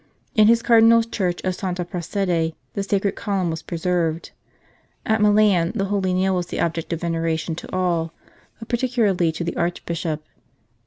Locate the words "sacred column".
2.81-3.51